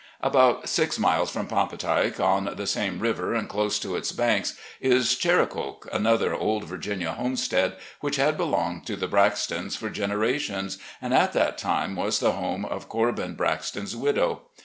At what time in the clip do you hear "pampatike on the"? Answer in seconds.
1.47-2.65